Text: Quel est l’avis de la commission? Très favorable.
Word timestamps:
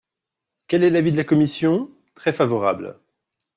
Quel 0.67 0.83
est 0.83 0.89
l’avis 0.89 1.11
de 1.11 1.17
la 1.17 1.23
commission? 1.23 1.91
Très 2.15 2.33
favorable. 2.33 2.97